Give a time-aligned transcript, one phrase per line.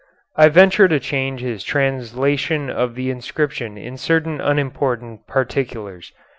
[0.35, 6.11] I venture to change his translation of the inscription in certain unimportant particulars.